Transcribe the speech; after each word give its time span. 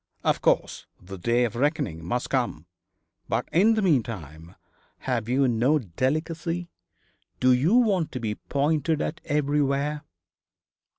'Of 0.23 0.41
course. 0.41 0.87
The 0.99 1.19
day 1.19 1.43
of 1.45 1.55
reckoning 1.55 2.03
must 2.03 2.31
come. 2.31 2.65
But 3.29 3.47
in 3.51 3.75
the 3.75 3.83
meantime 3.83 4.55
have 5.01 5.29
you 5.29 5.47
no 5.47 5.77
delicacy? 5.77 6.71
Do 7.39 7.51
you 7.53 7.75
want 7.75 8.11
to 8.13 8.19
be 8.19 8.33
pointed 8.33 8.99
at 8.99 9.21
everywhere?' 9.25 10.01